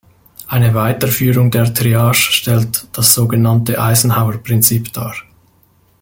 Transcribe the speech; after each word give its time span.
Eine 0.47 0.73
Weiterführung 0.73 1.51
der 1.51 1.71
Triage 1.71 2.31
stellt 2.31 2.87
das 2.97 3.13
sogenannte 3.13 3.79
Eisenhower-Prinzip 3.79 4.91
dar. 4.93 5.13